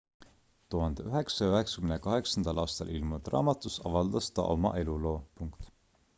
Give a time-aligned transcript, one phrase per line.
[0.75, 5.17] 1998 aastal ilmunud raamatus avaldas ta oma eluloo